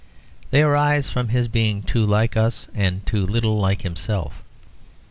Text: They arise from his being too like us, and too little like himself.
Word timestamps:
They 0.49 0.63
arise 0.63 1.11
from 1.11 1.27
his 1.27 1.47
being 1.47 1.83
too 1.83 2.03
like 2.03 2.35
us, 2.35 2.67
and 2.73 3.05
too 3.05 3.23
little 3.23 3.59
like 3.59 3.83
himself. 3.83 4.43